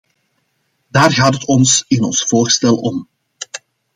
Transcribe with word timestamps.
Daar 0.87 1.11
gaat 1.11 1.33
het 1.33 1.45
ons 1.45 1.85
in 1.87 2.03
ons 2.03 2.23
voorstel 2.23 2.77
om. 2.77 3.07